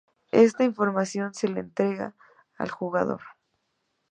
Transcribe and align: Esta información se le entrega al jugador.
Esta 0.31 0.63
información 0.63 1.35
se 1.35 1.47
le 1.47 1.59
entrega 1.59 2.15
al 2.57 2.71
jugador. 2.71 3.21